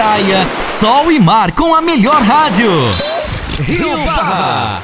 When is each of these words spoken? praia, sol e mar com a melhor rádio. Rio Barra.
praia, 0.00 0.48
sol 0.80 1.12
e 1.12 1.20
mar 1.20 1.52
com 1.52 1.74
a 1.74 1.82
melhor 1.82 2.22
rádio. 2.22 2.70
Rio 3.62 4.02
Barra. 4.06 4.79